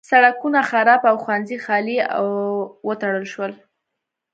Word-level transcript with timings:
سړکونه 0.09 0.59
خراب 0.69 1.01
او 1.09 1.15
ښوونځي 1.23 1.57
خالي 1.65 1.97
او 2.17 2.25
وتړل 2.87 3.25
شول. 3.33 3.51